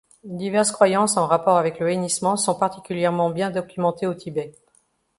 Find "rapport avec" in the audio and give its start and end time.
1.27-1.77